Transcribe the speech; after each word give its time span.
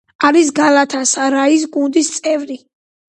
არის 0.27 0.47
გალათასარაის 0.59 1.67
გუნდის 1.77 2.11
წევრი. 2.17 2.59